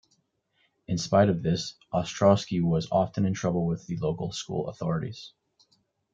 [0.87, 5.33] In spite of this Ostrowski was often in trouble with the local school authorities.